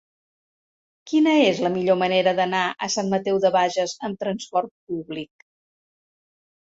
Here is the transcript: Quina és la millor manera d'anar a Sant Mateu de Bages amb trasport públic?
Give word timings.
Quina 1.09 1.33
és 1.49 1.59
la 1.65 1.69
millor 1.75 1.99
manera 2.03 2.33
d'anar 2.39 2.61
a 2.87 2.89
Sant 2.93 3.11
Mateu 3.11 3.37
de 3.43 3.51
Bages 3.57 3.93
amb 4.09 4.23
trasport 4.25 4.73
públic? 4.93 5.45